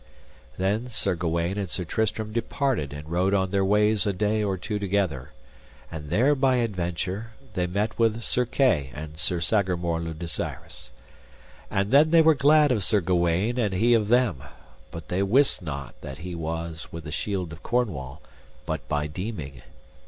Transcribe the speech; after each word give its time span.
Then 0.57 0.87
Sir 0.87 1.13
Gawaine 1.13 1.59
and 1.59 1.69
Sir 1.69 1.83
Tristram 1.83 2.33
departed 2.33 2.91
and 2.91 3.07
rode 3.07 3.35
on 3.35 3.51
their 3.51 3.63
ways 3.63 4.07
a 4.07 4.13
day 4.13 4.43
or 4.43 4.57
two 4.57 4.79
together; 4.79 5.29
and 5.91 6.09
there 6.09 6.33
by 6.33 6.55
adventure, 6.55 7.33
they 7.53 7.67
met 7.67 7.99
with 7.99 8.23
Sir 8.23 8.47
Kay 8.47 8.89
and 8.95 9.19
Sir 9.19 9.39
Sagramore 9.39 10.01
le 10.01 10.15
Desirous. 10.15 10.91
And 11.69 11.91
then 11.91 12.09
they 12.09 12.23
were 12.23 12.33
glad 12.33 12.71
of 12.71 12.83
Sir 12.83 12.99
Gawaine, 12.99 13.59
and 13.59 13.75
he 13.75 13.93
of 13.93 14.07
them, 14.07 14.41
but 14.89 15.09
they 15.09 15.21
wist 15.21 15.61
not 15.61 15.93
what 16.01 16.17
he 16.17 16.33
was 16.33 16.91
with 16.91 17.03
the 17.03 17.11
shield 17.11 17.53
of 17.53 17.61
Cornwall, 17.61 18.23
but 18.65 18.87
by 18.87 19.05
deeming. 19.05 19.61